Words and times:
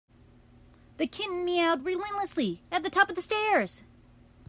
The 0.97 1.05
kitten 1.05 1.45
mewed 1.45 1.85
relentlessly 1.85 2.63
at 2.71 2.81
the 2.81 2.89
top 2.89 3.09
of 3.11 3.15
the 3.15 3.21
stairs. 3.21 3.83